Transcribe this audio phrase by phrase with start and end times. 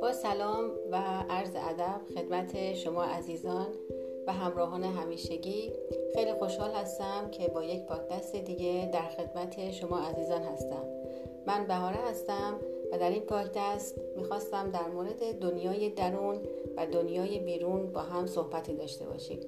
[0.00, 0.96] با سلام و
[1.30, 3.66] عرض ادب خدمت شما عزیزان
[4.26, 5.72] و همراهان همیشگی.
[6.14, 10.84] خیلی خوشحال هستم که با یک پادکست دیگه در خدمت شما عزیزان هستم.
[11.46, 12.60] من بهاره هستم
[12.92, 16.38] و در این پادکست می‌خواستم در مورد دنیای درون
[16.76, 19.40] و دنیای بیرون با هم صحبتی داشته باشیم.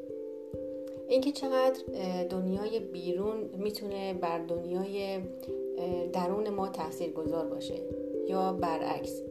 [1.13, 1.81] اینکه چقدر
[2.31, 5.19] دنیای بیرون می‌تونه بر دنیای
[6.13, 7.75] درون ما تاثیر گذار باشه
[8.29, 9.23] یا برعکس.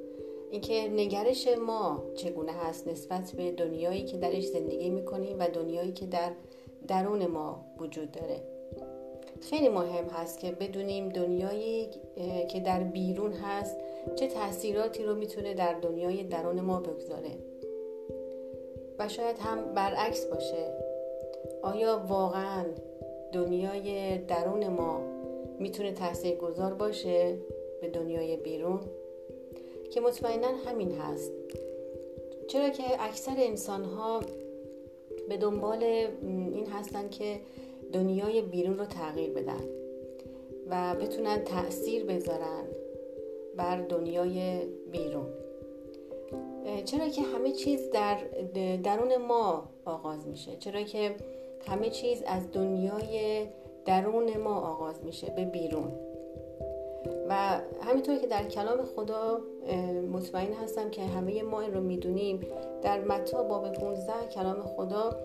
[0.52, 6.06] اینکه نگرش ما چگونه هست نسبت به دنیایی که درش زندگی می‌کنیم و دنیایی که
[6.06, 6.32] در
[6.88, 8.42] درون ما وجود داره.
[9.42, 11.88] خیلی مهم هست که بدونیم دنیایی
[12.50, 13.78] که در بیرون هست
[14.16, 17.32] چه تاثیراتی رو می‌تونه در دنیای درون ما بگذاره
[19.00, 20.81] و شاید هم برعکس باشه.
[21.62, 22.66] آیا واقعا
[23.34, 25.02] دنیای درون ما
[25.60, 27.38] می‌تونه تاثیر گذار باشه
[27.82, 28.80] به دنیای بیرون؟
[29.92, 31.32] که مطمئنا همین هست.
[32.48, 34.20] چرا که اکثر انسان ها
[35.30, 35.84] به دنبال
[36.54, 37.40] این هستن که
[37.94, 39.64] دنیای بیرون رو تغییر بدن
[40.70, 42.64] و بتونن تاثیر بذارن
[43.58, 45.28] بر دنیای بیرون.
[46.86, 48.18] چرا که همه چیز در
[48.84, 50.56] درون ما آغاز میشه.
[50.60, 51.16] چرا که
[51.68, 53.46] همه چیز از دنیای
[53.86, 55.92] درون ما آغاز میشه به بیرون.
[57.30, 59.40] و همینطور که در کلام خدا
[60.12, 62.48] مطمئن هستم که همه ما این رو می‌دونیم
[62.82, 65.16] در متا باب 15 کلام خدا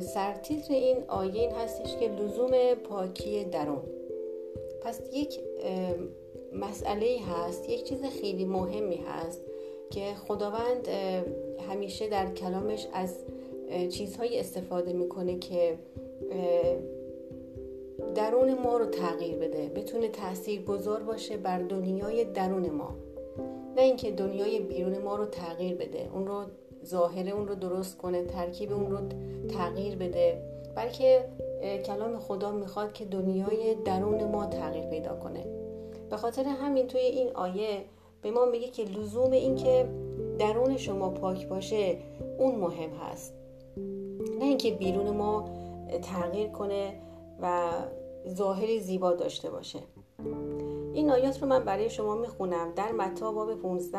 [0.00, 3.82] سرتیتر این آیه این هستش که لزوم پاکی درون.
[4.82, 5.40] پس یک
[6.52, 9.40] مسئله هست یک چیز خیلی مهمی هست
[9.90, 10.88] که خداوند
[11.70, 13.18] همیشه در کلامش از
[13.90, 15.78] چیزهایی استفاده می‌کنه که
[18.14, 19.68] درون ما رو تغییر بده.
[19.68, 22.94] بتونه تاثیر گذار باشه بر دنیای درون ما.
[23.76, 26.10] نه اینکه دنیای بیرون ما رو تغییر بده.
[26.14, 26.44] اون رو
[26.84, 28.98] ظاهره اون رو درست کنه ترکیب اون رو
[29.48, 30.42] تغییر بده.
[30.74, 31.24] بلکه
[31.86, 35.44] کلام خدا می‌خواد که دنیای درون ما تغییر پیدا کنه.
[36.10, 37.84] به خاطر همین توی این آیه
[38.22, 39.88] به ما میگه که لزوم این که
[40.38, 41.96] درون شما پاک باشه
[42.38, 43.34] اون مهم هست.
[44.38, 45.48] نه اینکه بیرون ما
[46.02, 47.00] تغییر کنه
[47.40, 47.70] و
[48.28, 49.78] ظاهری زیبا داشته باشه.
[50.92, 52.72] این آیات رو من برای شما می‌خونم.
[52.76, 53.98] در متا باب 15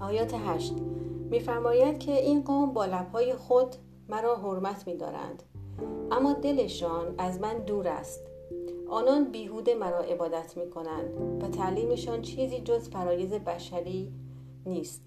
[0.00, 0.74] آیات 8
[1.30, 3.76] میفرماید که این قوم با لبهای خود
[4.08, 5.42] مرا حرمت میدارند
[6.10, 8.26] اما دلشان از من دور است.
[8.88, 14.12] آنان بیهوده مرا عبادت می کنند و تعلیمشان چیزی جز فرایز بشری
[14.66, 15.02] نیست.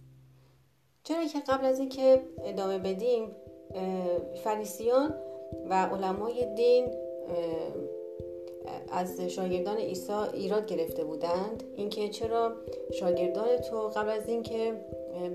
[1.03, 3.31] چرا که قبل از اینکه ادامه بدیم
[4.43, 5.13] فریسیان
[5.69, 6.87] و علمای دین
[8.91, 11.63] از شاگردان عیسی ایراد گرفته بودند.
[11.75, 12.51] اینکه چرا
[12.93, 14.73] شاگردان تو قبل از اینکه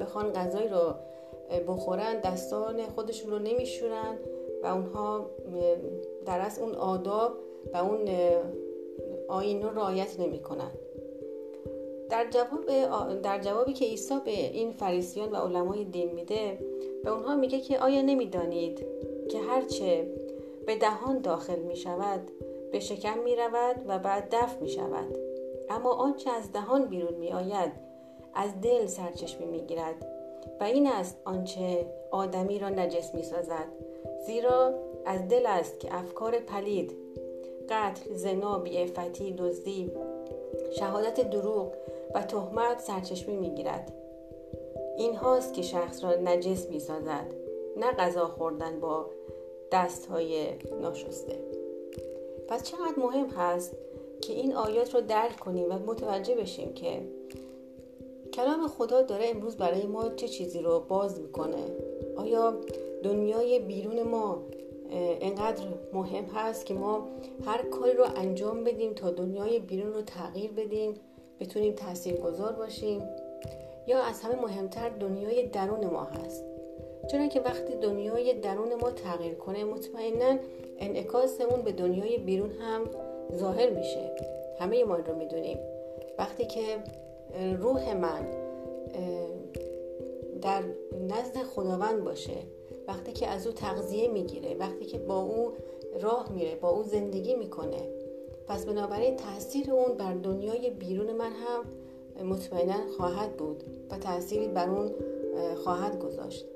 [0.01, 0.95] بخوان غذایی رو
[1.69, 4.19] بخورن دستان خودشون رو نمیشورن
[4.63, 5.31] و اونها
[6.27, 7.33] در از اون آداب
[7.73, 8.09] و اون
[9.29, 10.71] آین رو رعایت نمی‌کنن.
[12.11, 12.65] در جواب
[13.23, 16.59] در جوابی که عیسی به این فریسیان و علمای دین میده
[17.05, 18.87] به اونها میگه که آیا نمی‌دانید
[19.31, 20.07] که هرچه
[20.67, 22.31] به دهان داخل می شود
[22.73, 25.19] به شکم می رود و بعد دفع می شود
[25.71, 27.73] اما آنچه از دهان بیرون می آید
[28.35, 30.07] از دل سرچشمه می گیرد
[30.61, 33.69] و این است آنچه آدمی را نجس می سازد
[34.27, 34.75] زیرا
[35.07, 36.97] از دل است که افکار پلید
[37.69, 39.93] قتل زنا بیعفتی دزدی
[40.79, 41.73] شهادت دروغ
[42.15, 43.93] و تهمت سرچشمه می گیرد
[44.97, 47.27] این هاست که شخص را نجس می سازد
[47.77, 49.07] نه غذا خوردن با
[49.73, 50.47] دست های
[50.81, 51.39] ناشسته.
[52.49, 53.77] پس چقدر مهم هست
[54.21, 57.03] که این آیات رو درک کنیم و متوجه بشیم که
[58.33, 61.65] کلام خدا داره امروز برای ما چه چیزی رو باز می‌کنه؟
[62.17, 62.55] آیا
[63.03, 64.43] دنیای بیرون ما
[65.21, 67.09] انقدر مهم هست که ما
[67.47, 70.95] هر کاری رو انجام بدیم تا دنیای بیرون رو تغییر بدیم؟
[71.41, 71.75] بتونیم
[72.23, 73.03] گذار باشیم
[73.87, 76.45] یا از همه مهمتر دنیای درون ما هست.
[77.11, 80.39] چرا که وقتی دنیای درون ما تغییر کنه مطمئنا
[80.79, 82.91] انعکاس اون به دنیای بیرون هم
[83.37, 84.11] ظاهر میشه.
[84.61, 85.59] همه ما رو می‌دونیم.
[86.19, 86.63] وقتی که
[87.61, 88.27] روح من
[90.43, 90.63] در
[91.09, 92.37] نزد خداوند باشه
[92.89, 95.53] وقتی که از او تغذیه می‌گیره وقتی که با او
[96.01, 98.00] راه میره با او زندگی می‌کنه
[98.51, 101.65] پس بنابراین تاثیر اون بر دنیای بیرون من هم
[102.27, 104.91] مطمئنا خواهد بود و تأثیری بر اون
[105.65, 106.47] خواهد گذاشت.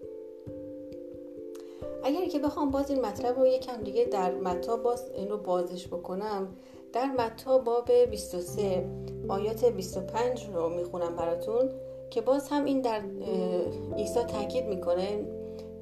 [2.05, 5.87] اگر که بخوام باز این مطلب رو یکم دیگه در متا باز این رو بازش
[5.87, 6.57] بکنم
[6.93, 8.85] در متا باب 23
[9.29, 11.71] آیات 25 رو می‌خونم براتون
[12.11, 13.03] که باز هم این در
[13.97, 15.25] عیسی تاکید می‌کنه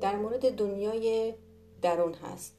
[0.00, 1.34] در مورد دنیای
[1.82, 2.54] درون هست.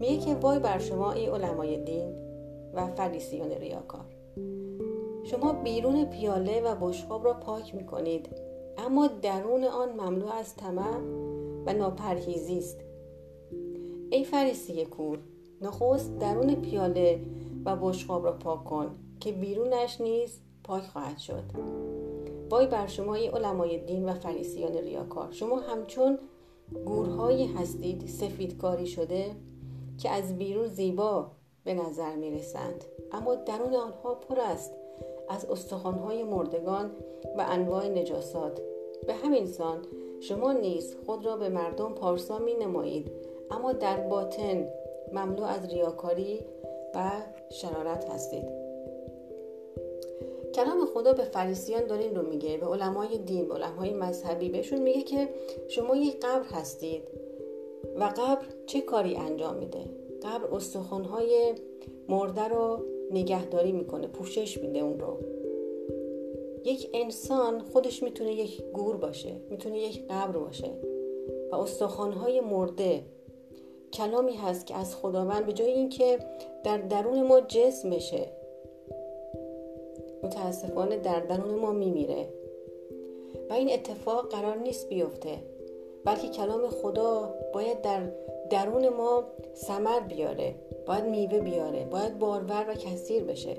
[0.00, 2.33] میگه که وای بر شما ای علمای دین
[2.76, 4.04] و فریسیان ریاکار.
[5.24, 8.28] شما بیرون پیاله و بشقاب را پاک می‌کنید
[8.78, 10.98] اما درون آن مملو از طمع
[11.66, 12.78] و ناپرهیزی است.
[14.10, 15.18] ای فریسی کور
[15.62, 17.20] نخست درون پیاله
[17.64, 21.42] و بشقاب را پاک کن که بیرونش نیز پاک خواهد شد.
[22.50, 25.32] وای بر شما ای علمای دین و فریسیان ریاکار.
[25.32, 26.18] شما همچون
[26.84, 29.30] گورهایی هستید سفیدکاری شده
[29.98, 31.30] که از بیرون زیبا
[31.64, 34.72] به نظر می رسند اما درون آنها پر است
[35.28, 36.90] از استخوانهای مردگان
[37.38, 38.60] و انواع نجاسات.
[39.06, 39.78] به همین سان
[40.20, 43.10] شما نیز خود را به مردم پارسا می نمایید
[43.50, 44.68] اما در باطن
[45.12, 46.40] مملو از ریاکاری
[46.94, 47.10] و
[47.50, 48.44] شرارت هستید.
[50.54, 52.56] کلام خدا به فریسیان داره این رو میگه.
[52.56, 54.48] به علمای دین به علمای مذهبی.
[54.48, 55.28] بهشون میگه که
[55.68, 57.02] شما یک قبر هستید
[57.96, 61.54] و قبر چه کاری انجام میده؟ قبر استخوانهای
[62.08, 62.78] مرده رو
[63.10, 65.18] نگهداری می‌کنه پوشش میده اون رو.
[66.64, 70.70] یک انسان خودش می‌تونه یک گور باشه می‌تونه یک قبر باشه
[71.52, 73.02] و استخوانهای مرده
[73.92, 76.18] کلامی هست که از خداوند به جای اینکه
[76.64, 78.26] در درون ما جسم بشه
[80.22, 82.28] متاسفانه در درون ما میمیره.
[83.50, 85.38] و این اتفاق قرار نیست بیفته
[86.04, 88.02] بلکه کلام خدا باید در
[88.50, 89.24] درون ما
[89.54, 90.54] سمر بیاره
[90.86, 93.56] باید میوه بیاره باید بارور و کثیر بشه.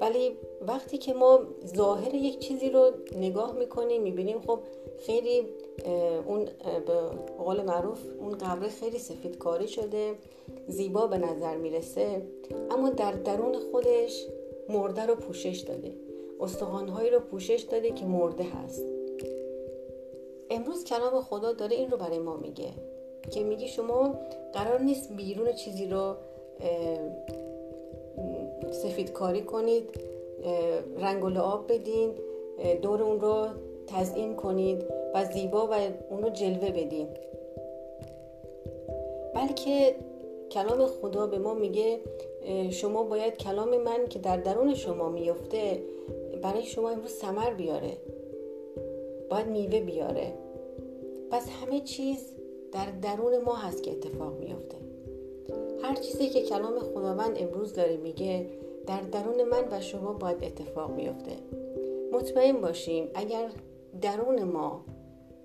[0.00, 0.36] ولی
[0.68, 1.40] وقتی که ما
[1.76, 4.58] ظاهر یک چیزی رو نگاه می‌کنیم می‌بینیم خب
[4.98, 5.42] خیلی
[6.26, 6.44] اون
[6.86, 7.00] به
[7.38, 10.14] قول معروف اون قبره خیلی سفید کاری شده
[10.68, 12.22] زیبا به نظر می‌رسه
[12.70, 14.26] اما در درون خودش
[14.68, 15.92] مرده رو پوشش داده.
[16.40, 18.84] استخوانهایی رو پوشش داده که مرده هست.
[20.50, 22.70] امروز کلام خدا داره این رو برای ما میگه.
[23.30, 24.14] که میگی شما
[24.52, 26.14] قرار نیست بیرون چیزی رو
[28.70, 30.00] سفید کاری کنید
[30.98, 32.14] رنگ و لعاب بدین
[32.82, 33.46] دور اون رو
[33.86, 34.84] تزیین کنید
[35.14, 35.74] و زیبا و
[36.10, 37.08] اون رو جلوه بدین.
[39.34, 39.94] بلکه
[40.50, 42.00] کلام خدا به ما میگه
[42.70, 45.82] شما باید کلام من که در درون شما میفته
[46.42, 47.92] برای شما امروز سمر بیاره.
[49.30, 50.32] باید میوه بیاره.
[51.30, 52.18] پس همه چیز
[52.72, 54.76] در درون ما هست که اتفاق میفته
[55.82, 58.46] هر چیزی که کلام خداوند امروز داره میگه
[58.86, 61.32] در درون من و شما باید اتفاق میفته
[62.12, 63.50] مطمئن باشیم اگر
[64.02, 64.84] درون ما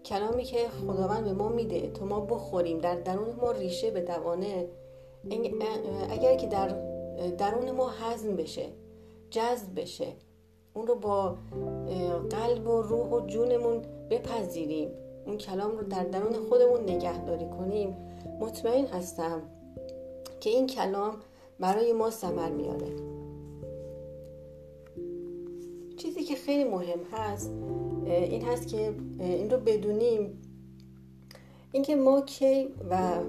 [0.06, 4.68] کلامی که خداوند به ما میده تو ما بخوریم در درون ما ریشه به دوانه
[6.10, 6.68] اگر که در
[7.38, 8.66] درون ما هضم بشه
[9.30, 10.08] جذب بشه
[10.74, 11.38] اون رو با
[12.30, 14.92] قلب و روح و جونمون بپذیریم.
[15.26, 17.98] اون کلام رو در درون خودمون نگهداری کنیم.
[18.40, 19.42] مطمئن هستم
[20.40, 21.16] که این کلام
[21.60, 22.88] برای ما ثمر میاره.
[25.98, 27.52] چیزی که خیلی مهم هست
[28.06, 30.42] این هست که این رو بدونیم.
[31.72, 33.20] اینکه ما کی و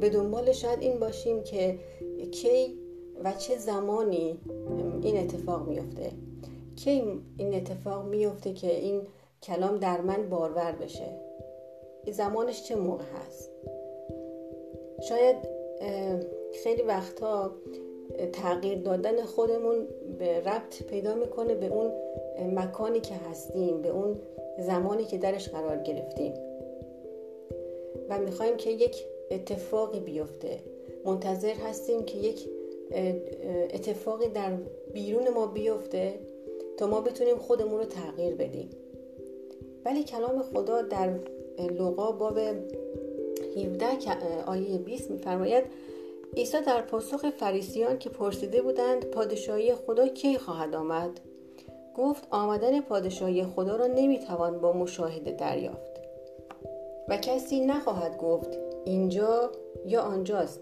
[0.00, 1.78] به دنبال شاید این باشیم که
[2.32, 2.78] کی
[3.24, 4.38] و چه زمانی
[5.02, 6.12] این اتفاق میفته.
[6.76, 7.02] کی
[7.36, 9.02] این اتفاق میفته که این
[9.42, 11.20] کلام در من بارور بشه.
[12.12, 13.50] زمانش چه موقع هست؟
[15.08, 15.36] شاید
[16.62, 17.52] خیلی وقتا
[18.32, 21.92] تغییر دادن خودمون به ربط پیدا می‌کنه به اون
[22.58, 24.20] مکانی که هستیم به اون
[24.58, 26.34] زمانی که درش قرار گرفتیم.
[28.08, 30.58] و می‌خوایم که یک اتفاقی بیفته.
[31.04, 32.48] منتظر هستیم که یک
[33.70, 34.52] اتفاقی در
[34.92, 36.14] بیرون ما بیفته
[36.76, 38.70] تا ما بتونیم خودمون رو تغییر بدیم.
[39.84, 41.10] ولی کلام خدا در
[41.58, 42.38] لوقا باب
[43.56, 45.64] 17 آیه 20 میفرماید
[46.36, 51.20] عیسی در پاسخ فریسیان که پرسیده بودند پادشاهی خدا کی خواهد آمد؟
[51.96, 55.94] گفت آمدن پادشاهی خدا را نمی‌توان با مشاهده دریافت.
[57.08, 59.50] و کسی نخواهد گفت اینجا
[59.86, 60.60] یا آنجاست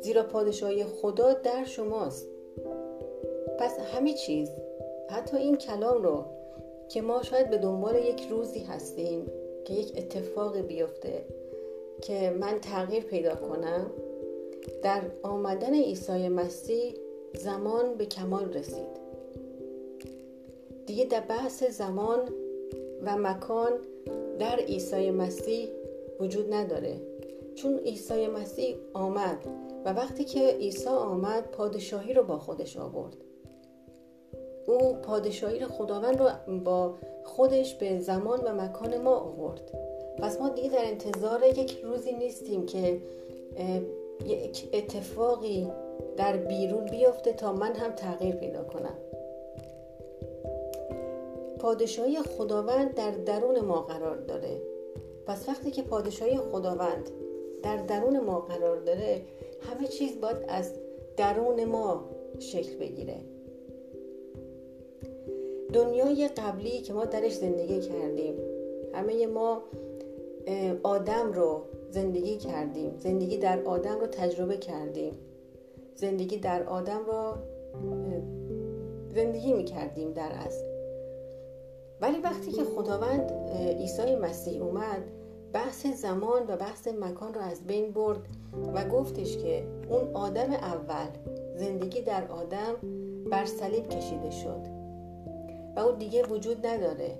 [0.00, 2.28] زیرا پادشاهی خدا در شماست.
[3.58, 4.50] پس همه چیز
[5.10, 6.24] حتی این کلام رو
[6.88, 9.26] که ما شاید به دنبال یک روزی هستیم
[9.64, 11.24] که یک اتفاق بیفته
[12.02, 13.90] که من تغییر پیدا کنم
[14.82, 16.94] در آمدن عیسی مسیح
[17.34, 19.02] زمان به کمال رسید.
[20.86, 22.18] دیگه در بحث زمان
[23.02, 23.72] و مکان
[24.38, 25.68] در عیسی مسیح
[26.20, 27.00] وجود نداره.
[27.54, 29.38] چون عیسی مسیح آمد
[29.84, 33.16] و وقتی که عیسی آمد پادشاهی رو با خودش آورد.
[34.66, 39.70] او پادشاهی خداوند رو با خودش به زمان و مکان ما آورد.
[40.18, 43.00] پس ما دیگه در انتظار یک روزی نیستیم که
[44.26, 45.70] یک اتفاقی
[46.16, 48.96] در بیرون بیفته تا من هم تغییر پیدا کنم.
[51.58, 54.62] پادشاهی خداوند در درون ما قرار داره.
[55.26, 57.10] پس وقتی که پادشاهی خداوند
[57.62, 59.22] در درون ما قرار داره
[59.60, 60.72] همه چیز باید از
[61.16, 62.04] درون ما
[62.38, 63.16] شکل بگیره.
[65.72, 68.34] دنیای قبلی که ما درش زندگی کردیم.
[68.94, 69.62] همه ما
[70.82, 72.94] آدم رو زندگی کردیم.
[72.98, 75.12] زندگی در آدم رو تجربه کردیم.
[75.94, 77.34] زندگی در آدم رو
[79.14, 80.64] زندگی می کردیم در اصل.
[82.00, 83.32] ولی وقتی که خداوند
[83.78, 85.02] عیسی مسیح اومد
[85.52, 88.20] بحث زمان و بحث مکان رو از بین برد
[88.74, 91.06] و گفتش که اون آدم اول
[91.56, 92.74] زندگی در آدم
[93.30, 94.71] بر صلیب کشیده شد.
[95.76, 97.18] و اون دیگه وجود نداره.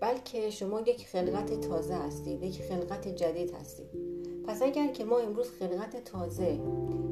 [0.00, 3.86] بلکه شما یک خلقت تازه هستید یک خلقت جدید هستید.
[4.46, 6.58] پس اگر که ما امروز خلقت تازه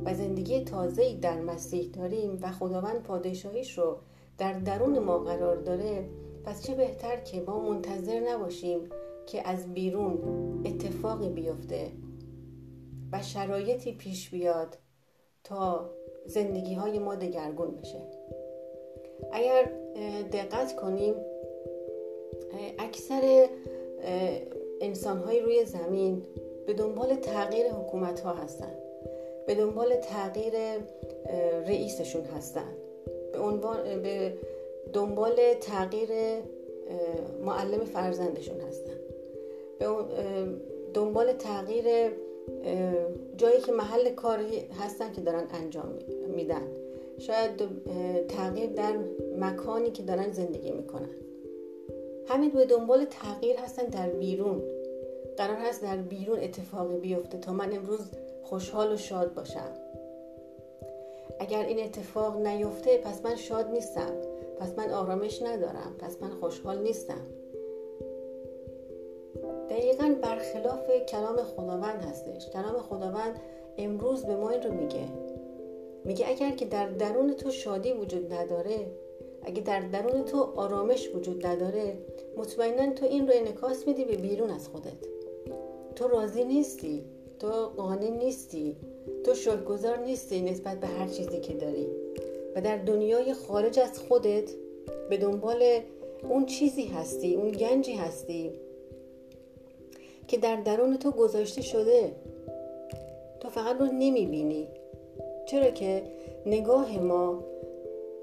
[0.05, 3.99] و زندگی تازه در مسیح داریم و خداوند پادشاهیش رو
[4.39, 6.09] در درون ما قرار داره
[6.45, 8.81] پس چه بهتر که ما منتظر نباشیم
[9.27, 10.19] که از بیرون
[10.65, 11.93] اتفاقی بیفته
[13.13, 14.79] و شرایطی پیش بیاد
[15.45, 15.91] تا
[16.27, 18.16] زندگی های ما دگرگون بشه.
[19.33, 19.71] اگر
[20.33, 21.15] دقت کنیم
[22.79, 23.49] اکثر
[24.81, 26.23] انسان های روی زمین
[26.67, 28.75] به دنبال تغییر حکومت ها هستن.
[29.47, 30.53] به دنبال تغییر
[31.67, 32.73] رئیسشون هستن.
[33.33, 34.33] به, عنوان به
[34.93, 36.09] دنبال تغییر
[37.45, 38.97] معلم فرزندشون هستن.
[39.79, 39.87] به
[40.95, 41.85] دنبال تغییر
[43.37, 45.99] جایی که محل کاری هستن که دارن انجام
[46.37, 46.69] میدن.
[47.19, 47.51] شاید
[48.29, 48.99] تغییر در
[49.39, 51.11] مکانی که دارن زندگی می‌کنن.
[52.29, 54.63] همین به دنبال تغییر هستن در بیرون.
[55.37, 58.01] قرار هست در بیرون اتفاقی بیفته تا من امروز
[58.43, 59.71] خوشحال و شاد باشم.
[61.41, 64.13] اگر این اتفاق نیفته پس من شاد نیستم.
[64.61, 65.97] پس من آرامش ندارم.
[65.99, 67.27] پس من خوشحال نیستم.
[69.71, 72.51] دقیقا برخلاف کلام خداوند هستش.
[72.51, 73.41] کلام خداوند
[73.79, 75.26] امروز به ما این رو میگه.
[76.07, 78.87] میگه اگر که در درون تو شادی وجود نداره
[79.43, 81.97] اگه در درون تو آرامش وجود نداره
[82.37, 84.93] مطمئنا تو این رو انکاس میدی به بیرون از خودت.
[85.97, 87.05] تو راضی نیستی
[87.39, 88.77] تو قانع نیستی
[89.25, 91.87] تو شکرگزار نیستی نسبت به هر چیزی که داری.
[92.55, 94.51] و در دنیای خارج از خودت
[95.11, 95.81] به دنبال
[96.23, 98.53] اون چیزی هستی اون گنجی هستی
[100.29, 102.13] که در درون تو گذاشته شده.
[103.41, 104.69] تو فقط رو نمی‌بینی.
[105.47, 106.03] چرا که
[106.47, 107.45] نگاه ما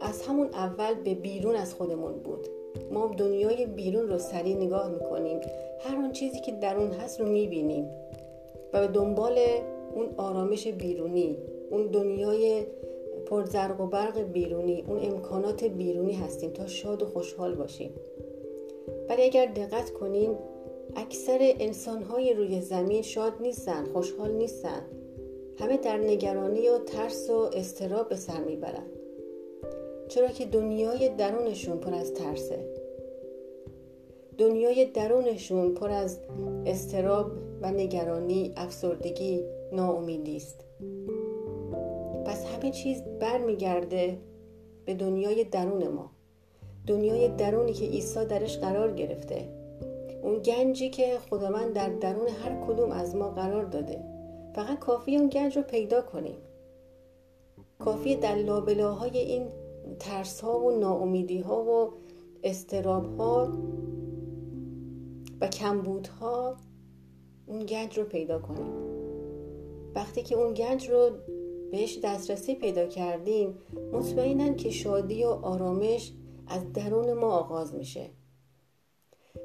[0.01, 2.47] از همون اول به بیرون از خودمون بود.
[2.91, 5.39] ما دنیای بیرون رو سریع نگاه می‌کنیم.
[5.79, 7.89] هر اون چیزی که درون هست رو می‌بینیم.
[8.73, 9.37] و به دنبال
[9.95, 11.37] اون آرامش بیرونی
[11.71, 12.63] اون دنیای
[13.25, 17.91] پرزرق و برق بیرونی اون امکانات بیرونی هستیم تا شاد و خوشحال باشیم.
[19.09, 20.35] ولی اگر دقت کنیم
[20.95, 24.81] اکثر انسانهای روی زمین شاد نیستن خوشحال نیستن.
[25.59, 28.85] همه در نگرانی و ترس و استراب به سر می‌برن
[30.07, 32.65] چرا که دنیای درونشون پر از ترسه.
[34.37, 36.19] دنیای درونشون پر از
[36.65, 37.31] استراب
[37.61, 40.65] و نگرانی افسردگی ناامیدی است.
[42.25, 44.17] پس همه چیز برمیگرده
[44.85, 46.11] به دنیای درون ما.
[46.87, 49.49] دنیای درونی که عیسی درش قرار گرفته.
[50.23, 54.12] اون گنجی که خداوند در درون هر کدوم از ما قرار داده.
[54.53, 56.37] فقط کافی اون گنج رو پیدا کنیم.
[57.79, 59.47] کافی در لابلاهای این
[59.99, 61.93] ترس ها و ناامیدی ها و
[62.43, 63.53] استراب ها
[65.41, 66.57] و کمبود ها
[67.45, 68.73] اون گنج رو پیدا کنیم.
[69.95, 71.09] وقتی که اون گنج رو
[71.71, 73.57] بهش دسترسی پیدا کردیم
[73.93, 76.13] مطمئنا که شادی و آرامش
[76.47, 78.09] از درون ما آغاز میشه.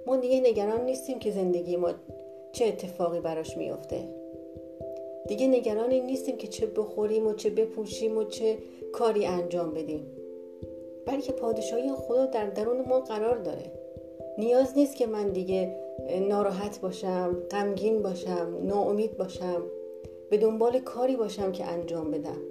[0.06, 1.92] ما دیگه نگران نیستیم که زندگی ما
[2.52, 4.17] چه اتفاقی براش میافته.
[5.28, 8.58] دیگه نگران این نیستیم که چه بخوریم و چه بپوشیم و چه
[8.92, 10.06] کاری انجام بدیم.
[11.06, 13.73] بلکه پادشاهی خدا در درون ما قرار داره.
[14.38, 15.76] نیاز نیست که من دیگه
[16.28, 19.62] ناراحت باشم غمگین باشم ناامید باشم
[20.30, 22.42] به دنبال کاری باشم که انجام بدم.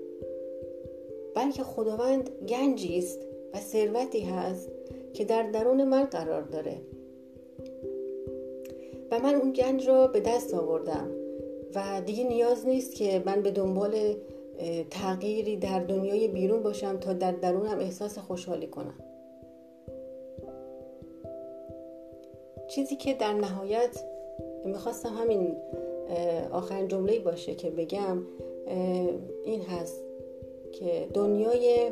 [1.35, 3.19] بلکه خداوند گنجی است
[3.53, 4.69] و ثروتی هست
[5.13, 6.81] که در درون من قرار داره.
[9.11, 11.16] و من اون گنج را به دست آوردم.
[11.75, 14.15] و دیگه نیاز نیست که من به دنبال
[14.89, 18.93] تغییری در دنیای بیرون باشم تا در درونم احساس خوشحالی کنم.
[22.67, 24.03] چیزی که در نهایت
[24.65, 25.55] می‌خواستم همین
[26.51, 28.23] آخرین جمله باشه که بگم
[29.45, 30.03] این هست
[30.71, 31.91] که دنیای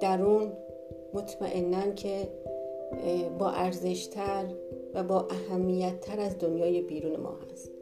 [0.00, 0.52] درون
[1.14, 2.28] مطمئنا که
[3.38, 4.44] با ارزشتر
[4.94, 7.73] و با اهمیتتر از دنیای بیرون ما هست.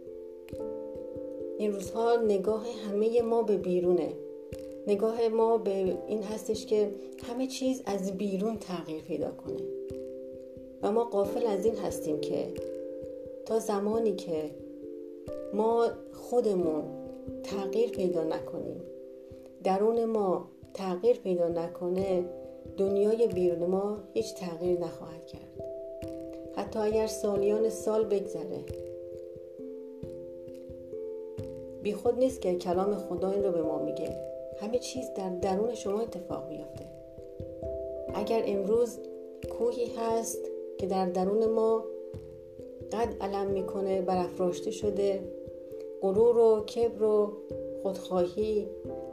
[1.59, 4.13] این روزها نگاه همه ما به بیرونه.
[4.87, 6.91] نگاه ما به این هستش که
[7.29, 9.63] همه چیز از بیرون تغییر پیدا کنه.
[10.83, 12.47] و ما قافل از این هستیم که
[13.47, 14.51] تا زمانی که
[15.55, 16.85] ما خودمون
[17.43, 18.81] تغییر پیدا نکنیم
[19.65, 22.25] درون ما تغییر پیدا نکنه
[22.77, 25.65] دنیای بیرون ما هیچ تغییر نخواهد کرد.
[26.57, 28.65] حتی اگر سالیان سال بگذره
[31.83, 34.17] بی خود نیست که کلام خدا این رو به ما میگه.
[34.61, 36.85] همه چیز در درون شما اتفاق میافته.
[38.15, 38.99] اگر امروز
[39.59, 40.39] کوهی هست
[40.79, 41.85] که در درون ما
[42.93, 45.21] قد علم می‌کنه برافراشته شده
[46.03, 47.33] غرور و کبر و
[47.83, 48.69] خودخواهی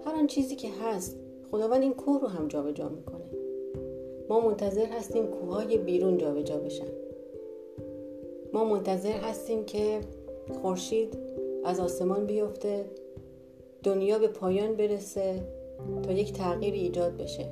[0.05, 1.17] هر آن چیزی که هست
[1.51, 3.25] خداوند این کوه رو هم جابجا جا می‌کنه.
[4.29, 6.87] ما منتظر هستیم کوههای بیرون جابجا جا بشن.
[8.53, 9.99] ما منتظر هستیم که
[10.61, 11.17] خورشید
[11.69, 12.85] از آسمان بیفته
[13.83, 15.43] دنیا به پایان برسه
[16.03, 17.45] تا یک تغییر ایجاد بشه.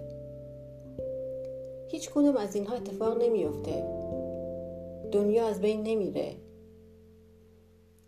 [1.87, 3.83] هیچ کدوم از اینها اتفاق نمیافته.
[5.11, 6.35] دنیا از بین نمیره.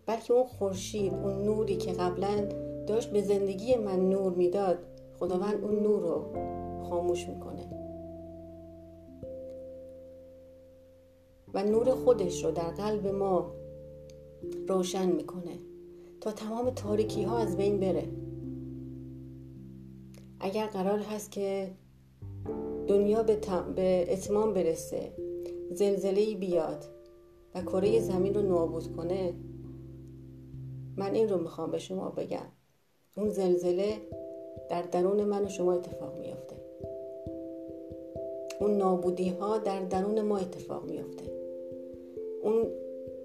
[0.05, 2.47] بلکه اون خورشید اون نوری که قبلا
[2.87, 4.77] داشت به زندگی من نور می‌داد
[5.19, 6.25] خداوند اون نور رو
[6.89, 7.63] خاموش می‌کنه.
[11.53, 13.51] و نور خودش رو در قلب ما
[14.67, 15.68] روشن می‌کنه.
[16.21, 18.07] تا تمام تاریکی ها از بین بره.
[20.39, 21.71] اگر قرار هست که
[22.87, 23.37] دنیا به,
[23.75, 25.11] به اتمام برسه
[25.71, 26.85] زلزله بیاد
[27.55, 29.33] و کره زمین رو نابود کنه
[30.97, 32.45] من این رو می‌خوام به شما بگم.
[33.17, 33.97] اون زلزله
[34.69, 36.55] در درون من و شما اتفاق میافته.
[38.59, 41.23] اون نابودی ها در درون ما اتفاق میافته.
[42.43, 42.67] اون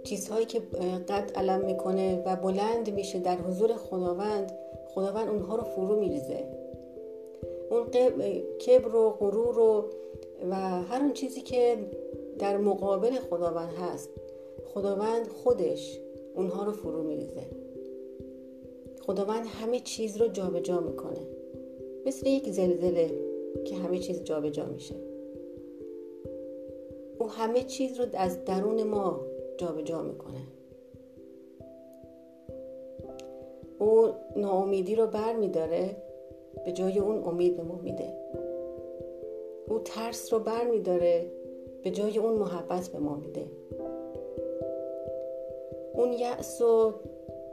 [0.04, 0.60] چیزهایی که
[1.08, 4.52] قد علم می‌کنه و بلند میشه در حضور خداوند
[4.88, 6.44] خداوند اونها رو فرو میریزه.
[7.70, 7.84] اون
[8.58, 9.84] کبر و غرور و
[10.50, 11.76] و هر اون چیزی که
[12.38, 14.10] در مقابل خداوند هست
[14.74, 16.00] خداوند خودش
[16.34, 17.42] اونها رو فرو میریزه.
[19.06, 21.20] خداوند همه چیز رو جابجا جا می‌کنه.
[22.06, 23.10] مثل یک زلزله
[23.64, 24.94] که همه چیز جابجا جا میشه.
[27.18, 29.20] او همه چیز رو از درون ما
[29.58, 30.40] جابجا جا می‌کنه.
[33.78, 35.96] او ناامیدی رو بر میداره
[36.64, 38.12] به جای اون امید به ما میده.
[39.68, 41.30] او ترس رو بر میداره
[41.82, 43.46] به جای اون محبت به ما میده.
[45.92, 46.92] اون یأس و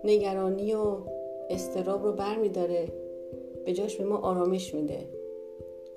[0.03, 0.97] نگرانی و
[1.49, 2.87] استراب رو بر میداره
[3.65, 4.99] به جاش به ما آرامش میده.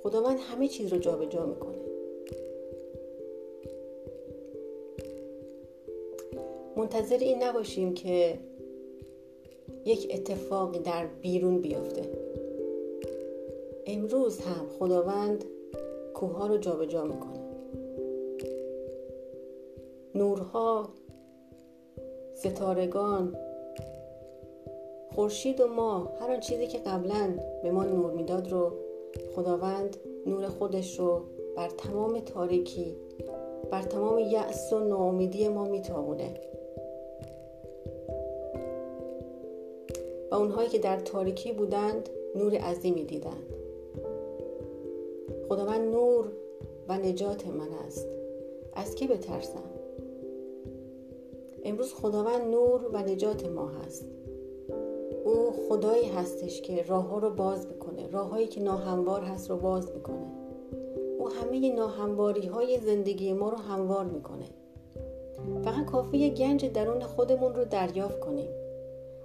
[0.02, 1.93] خداوند همه چیز رو جابجا جا می‌کنه.
[6.84, 8.38] منتظر این نباشیم که
[9.84, 12.02] یک اتفاقی در بیرون بیفته.
[13.86, 15.44] امروز هم خداوند
[16.14, 17.40] کوه رو جابجا جا می‌کنه.
[20.14, 20.88] نورها
[22.34, 23.36] ستارگان
[25.14, 28.72] خورشید و ما هر آن چیزی که قبلا به ما نور می‌داد رو
[29.36, 31.22] خداوند نور خودش رو
[31.56, 32.96] بر تمام تاریکی
[33.70, 36.53] بر تمام یأس و ناامیدی ما میتابونه.
[40.36, 43.54] اونهایی که در تاریکی بودند نور عظیمی دیدند.
[45.48, 46.32] خداوند نور
[46.88, 48.08] و نجات من است.
[48.74, 49.70] از کی بترسم؟
[51.64, 54.04] امروز خداوند نور و نجات ما هست.
[55.24, 59.92] او خدایی هستش که راه ها رو باز می‌کنه راههایی که ناهموار هست رو باز
[59.94, 60.26] می‌کنه.
[61.18, 64.46] او همه ناهمواری های زندگی ما رو هموار می‌کنه.
[65.64, 68.63] فقط کافی گنج درون خودمون رو دریافت کنیم.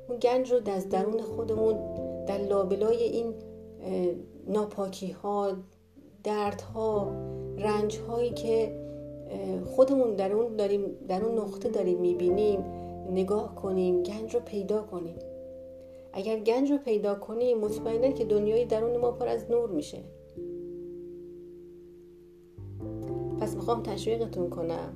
[0.09, 1.75] اون گنج رو از درون خودمون
[2.25, 3.33] در لابلای این
[4.47, 5.51] ناپاکی ها
[6.23, 7.11] درد ها
[7.57, 8.79] رنج هایی که
[9.65, 12.59] خودمون در اون داریم در اون نقطه داریم می‌بینیم
[13.11, 15.15] نگاه کنیم گنج رو پیدا کنیم.
[16.13, 19.99] اگر گنج رو پیدا کنیم مطمئنا که دنیای درون ما پر از نور میشه.
[23.39, 24.93] پس می‌خوام تشویقتون کنم.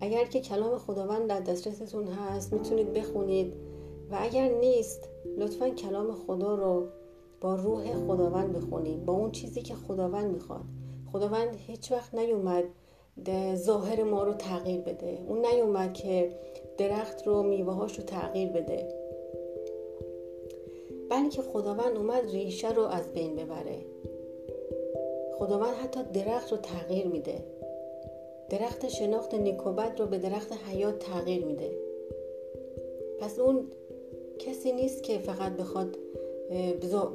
[0.00, 3.71] اگر که کلام خداوند در دسترستون هست می‌تونید بخونید.
[4.12, 6.86] و اگر نیست لطفا کلام خدا رو
[7.40, 10.64] با روح خداوند بخونید با اون چیزی که خداوند می‌خواد.
[11.12, 12.64] خداوند هیچ وقت نیومد
[13.54, 15.18] ظاهر ما رو تغییر بده.
[15.28, 16.30] اون نیومد که
[16.78, 18.88] درخت رو میوهاش رو تغییر بده.
[21.10, 23.78] بلکه خداوند اومد ریشه رو از بین ببره.
[25.38, 27.44] خداوند حتی درخت رو تغییر میده.
[28.50, 31.70] درخت شناخت نیکوبت رو به درخت حیات تغییر میده.
[33.20, 33.66] پس اون
[34.46, 35.98] کسی نیست که فقط بخواد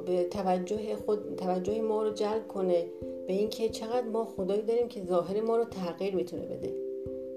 [0.06, 2.86] به توجه خود توجه ما رو جلب کنه
[3.26, 6.74] به اینکه چقدر ما خدایی داریم که ظاهر ما رو تغییر می‌تونه بده.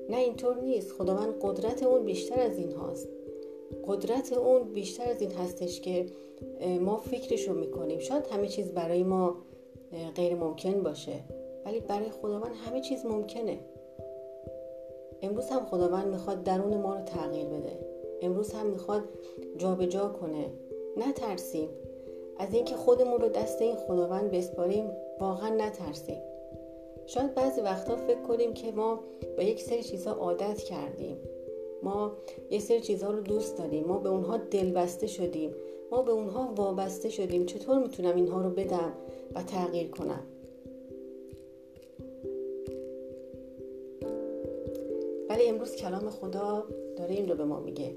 [0.09, 0.91] نه اینطور نیست.
[0.91, 3.09] خداوند قدرت اون بیشتر از این هاست.
[3.87, 6.05] قدرت اون بیشتر از این هستش که
[6.81, 7.99] ما فکرش رو می‌کنیم.
[7.99, 9.35] شاید همه چیز برای ما
[10.15, 11.13] غیر ممکن باشه
[11.65, 13.59] ولی برای خداوند همه چیز ممکنه.
[15.21, 17.79] امروز هم خداوند می‌خواد درون ما رو تغییر بده.
[18.21, 19.03] امروز هم می‌خواد
[19.57, 20.45] جابجا کنه.
[20.97, 21.69] نترسیم.
[22.37, 26.21] از اینکه خودمون رو دست این خداوند بسپاریم واقعا نترسیم.
[27.05, 28.99] شاید بعضی وقتا فکر کنیم که ما
[29.37, 31.17] با یک سری چیزها عادت کردیم.
[31.83, 32.11] ما
[32.49, 33.83] یک سری چیزها رو دوست داریم.
[33.83, 35.55] ما به اونها دلبسته شدیم.
[35.91, 37.45] ما به اونها وابسته شدیم.
[37.45, 38.93] چطور می‌تونم اینها رو بدم
[39.35, 40.23] و تغییر کنم؟
[45.29, 46.63] ولی امروز کلام خدا
[47.01, 47.91] داره این رو به ما میگه.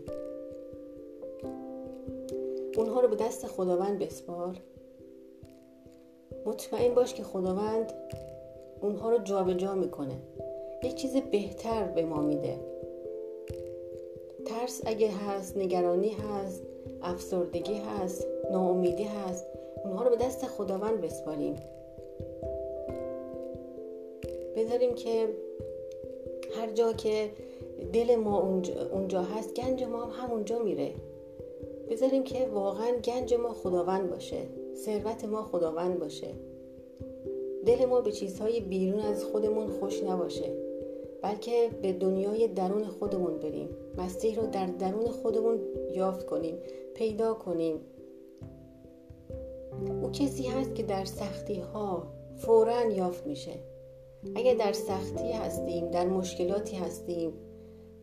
[2.76, 4.56] اونها رو به دست خداوند بسپار.
[6.46, 7.92] مطمئن باش که خداوند
[8.80, 10.14] اونها رو جابجا جا می‌کنه.
[10.82, 12.56] یک چیز بهتر به ما میده.
[14.46, 16.62] ترس اگه هست نگرانی هست
[17.02, 19.46] افسردگی هست ناامیدی هست
[19.84, 21.56] اونها رو به دست خداوند بسپاریم.
[24.56, 25.28] بذاریم که
[26.56, 27.30] هر جا که
[27.92, 28.58] دل ما
[28.92, 30.94] اونجا هست گنج ما هم همونجا میره.
[31.90, 34.38] بذاریم که واقعا گنج ما خداوند باشه
[34.74, 36.28] ثروت ما خداوند باشه.
[37.66, 40.52] دل ما به چیزهای بیرون از خودمون خوش نباشه
[41.22, 43.68] بلکه به دنیای درون خودمون بریم.
[43.98, 45.58] مسیح رو در درون خودمون
[45.94, 46.58] یافت کنیم
[46.94, 47.80] پیدا کنیم.
[50.02, 52.02] او کسی هست که در سختی ها
[52.36, 53.52] فورا یافت میشه.
[54.34, 57.32] اگر در سختی هستیم در مشکلاتی هستیم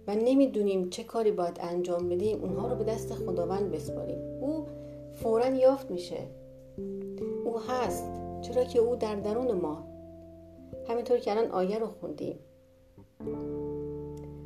[0.08, 4.20] و نمی‌دونیم چه کاری باید انجام بدیم اونها رو به دست خداوند بسپاریم.
[4.42, 4.66] او
[5.14, 6.28] فورا یافت میشه.
[7.46, 8.04] او هست
[8.42, 9.84] چرا که او در درون ما.
[10.88, 12.40] همینطور که الان آیه رو خوندیم.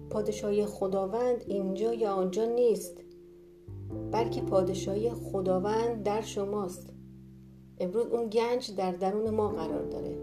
[0.09, 2.97] پادشاهی خداوند اینجا یا آنجا نیست
[4.11, 6.93] بلکه پادشاهی خداوند در شماست.
[7.79, 10.17] امروز اون گنج در درون ما قرار داره.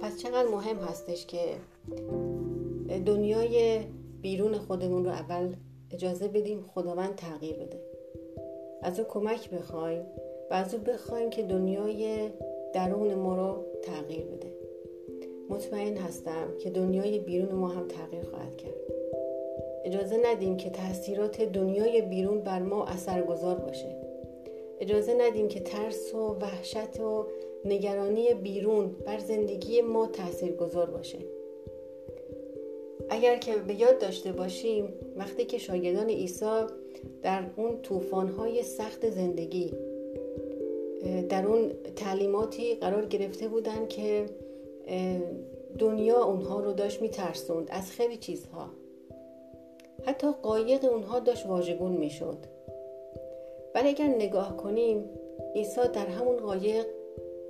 [0.00, 1.56] پس چقدر مهم هستش که
[2.88, 3.80] دنیای
[4.20, 5.54] بیرون خودمون رو اول
[5.90, 7.80] اجازه بدیم خداوند تغییر بده.
[8.82, 10.02] از او کمک بخوایم
[10.50, 12.30] و از او بخوایم که دنیای
[12.72, 14.52] درون ما رو تغییر بده.
[15.48, 18.74] مطمئن هستم که دنیای بیرون ما هم تغییر خواهد کرد.
[19.84, 23.96] اجازه ندیم که تاثیرات دنیای بیرون بر ما اثرگذار باشه.
[24.80, 27.26] اجازه ندیم که ترس و وحشت و
[27.64, 31.18] نگرانی بیرون بر زندگی ما تاثیرگذار باشه.
[33.10, 36.60] اگر که به یاد داشته باشیم وقتی که شاگردان عیسی
[37.22, 39.72] در اون طوفان‌های سخت زندگی
[41.28, 44.26] در اون تعلیماتی قرار گرفته بودن که
[45.78, 48.70] دنیا اونها رو داشت میترسوند از خیلی چیزها.
[50.04, 52.38] حتی قایق اونها داشت واژگون می‌شد.
[53.74, 55.04] ولی اگر نگاه کنیم
[55.54, 56.86] عیسی در همون قایق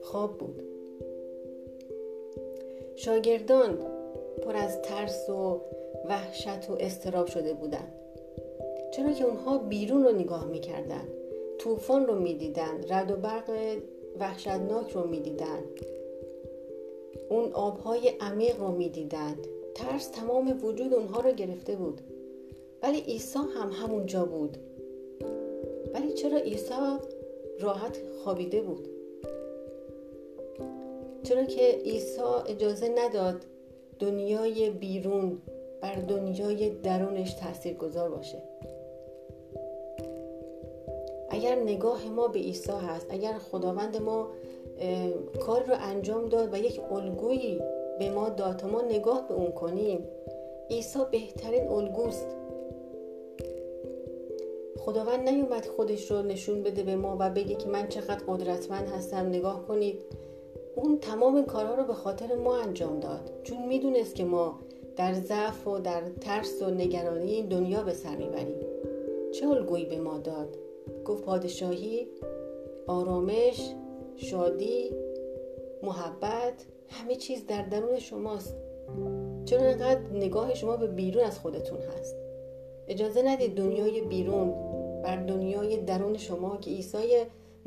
[0.03, 0.63] خواب بود.
[2.97, 3.96] شاگردان
[4.43, 5.61] پر از ترس و
[6.09, 7.93] وحشت و استراب شده بودند
[8.91, 11.09] چرا که اونها بیرون رو نگاه می‌کردن
[11.59, 13.79] طوفان رو می‌دیدن رد و برق
[14.21, 15.63] وحشتناک رو می‌دیدن.
[17.29, 22.01] اون آبهای عمیق رو می‌دیدند ترس تمام وجود اونها رو گرفته بود.
[22.83, 24.57] ولی عیسی هم همونجا بود.
[25.95, 26.99] ولی چرا عیسی
[27.61, 28.89] راحت خوابیده بود؟
[31.23, 33.45] چرا که عیسی اجازه نداد
[33.99, 35.39] دنیای بیرون
[35.81, 38.43] بر دنیای درونش تأثیر گذار باشه.
[41.31, 44.29] اگر نگاه ما به عیسی هست اگر خداوند ما
[45.41, 47.61] کار رو انجام داد و یک الگویی
[47.99, 50.05] به ما داد ما نگاه به اون کنیم
[50.71, 52.27] عیسی بهترین الگوست.
[54.79, 59.27] خداوند نیومد خودش رو نشون بده به ما و بگه که من چقدر قدرتمند هستم
[59.27, 60.03] نگاه کنید.
[60.77, 63.31] اون تمام کارها رو به خاطر ما انجام داد.
[63.43, 64.59] چون می‌دونست که ما
[64.97, 68.61] در ضعف و در ترس و نگرانی این دنیا به سر می‌بریم.
[69.33, 70.57] چه الگویی به ما داد؟
[71.05, 72.09] گفت پادشاهی
[72.87, 73.73] آرامش
[74.17, 74.91] شادی
[75.83, 78.57] محبت همه چیز در درون شماست.
[79.45, 82.17] چرا انقدر نگاه شما به بیرون از خودتون هست.
[82.89, 84.55] اجازه ندید دنیای بیرون
[85.03, 86.99] بر دنیای درون شما که عیسی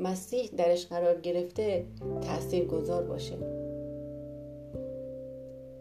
[0.00, 1.84] مسیح درش قرار گرفته
[2.20, 3.38] تأثیر گذار باشه.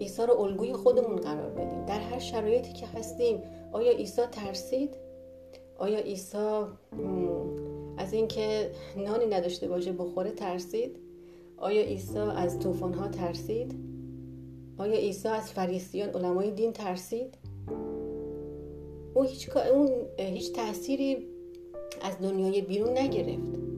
[0.02, 1.86] عیسی رو الگوی خودمون قرار بدیم.
[1.86, 4.96] در هر شرایطی که هستیم آیا عیسی ترسید؟
[5.78, 6.38] آیا عیسی
[7.98, 11.00] از اینکه نانی نداشته باشه بخوره ترسید؟
[11.58, 13.76] آیا عیسی از طوفان ها ترسید؟
[14.78, 17.38] آیا عیسی از فریسیان علمای دین ترسید؟
[19.14, 21.28] او هیچ, اون هیچ تأثیری
[22.02, 23.69] از دنیای بیرون نگرفت.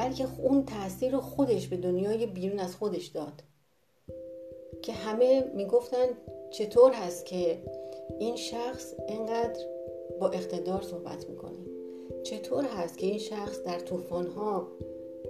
[0.00, 3.42] بلکه اون تاثیر خودش به دنیای بیرون از خودش داد.
[4.82, 6.06] که همه می‌گفتن
[6.50, 7.58] چطور هست که
[8.18, 9.60] این شخص اینقدر
[10.20, 11.58] با اقتدار صحبت می‌کنه.
[12.22, 13.80] چطور هست که این شخص در
[14.36, 14.68] ها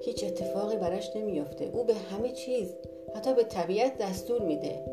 [0.02, 1.64] هیچ اتفاقی براش نمیافته.
[1.64, 2.74] او به همه چیز
[3.14, 4.84] حتی به طبیعت دستور میده.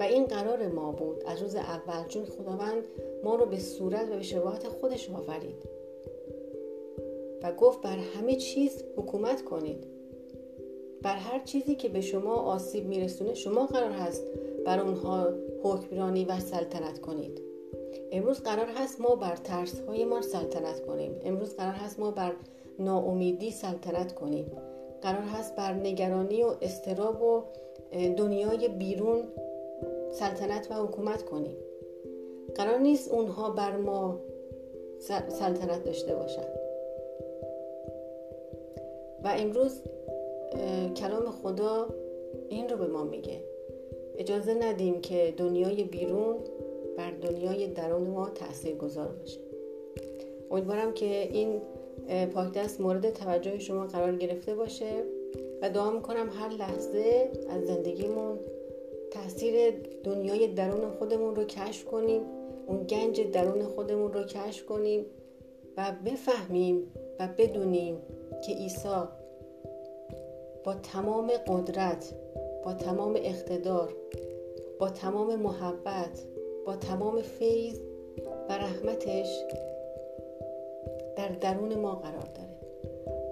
[0.00, 2.84] و این قرار ما بود از روز اول چون خداوند
[3.24, 5.79] ما رو به صورت و به شباهت خودش آفرید.
[7.42, 9.84] و گفت بر همه چیز حکومت کنید.
[11.02, 14.22] بر هر چیزی که به شما آسیب میرسونه شما قرار هست
[14.66, 17.40] بر اونها حکمرانی و سلطنت کنید.
[18.12, 21.20] امروز قرار هست ما بر ترس های ما سلطنت کنیم.
[21.24, 22.32] امروز قرار هست ما بر
[22.78, 24.46] ناامیدی سلطنت کنیم.
[25.02, 27.42] قرار هست بر نگرانی و استراب و
[28.16, 29.22] دنیای بیرون
[30.12, 31.56] سلطنت و حکومت کنیم.
[32.54, 34.18] قرار نیست اونها بر ما
[35.28, 36.59] سلطنت داشته باشند.
[39.24, 39.82] و امروز
[40.96, 41.88] کلام خدا
[42.48, 43.40] این رو به ما میگه.
[44.18, 46.36] اجازه ندیم که دنیای بیرون
[46.96, 49.40] بر دنیای درون ما تأثیر گذار باشه.
[50.50, 51.60] امیدوارم که این
[52.34, 54.92] پاکدست مورد توجه شما قرار گرفته باشه
[55.62, 58.38] و دعا می‌کنم هر لحظه از زندگیمون
[59.10, 59.70] تاثیر
[60.04, 62.22] دنیای درون خودمون رو کشف کنیم
[62.66, 65.06] اون گنج درون خودمون رو کشف کنیم
[65.76, 67.96] و بفهمیم و بدونیم
[68.40, 69.02] که عیسی
[70.64, 72.14] با تمام قدرت
[72.64, 73.94] با تمام اقتدار
[74.78, 76.24] با تمام محبت
[76.66, 77.80] با تمام فیض
[78.48, 79.44] و رحمتش
[81.16, 82.56] در درون ما قرار داره.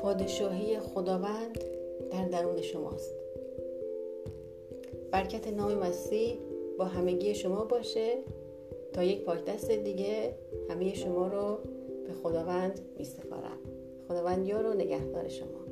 [0.00, 1.64] پادشاهی خداوند
[2.10, 3.14] در درون شماست.
[5.10, 6.38] برکت نام مسیح
[6.78, 8.18] با همگی شما باشه
[8.92, 10.34] تا یک پاک دیگه
[10.70, 11.58] همه شما رو
[12.06, 13.58] به خداوند می سفارم
[14.08, 15.67] خداوند یار و نگهدار شما.